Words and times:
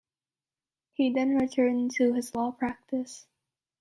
He 0.93 1.13
then 1.13 1.37
returned 1.37 1.91
to 1.97 2.13
his 2.13 2.33
law 2.33 2.53
practice. 2.53 3.27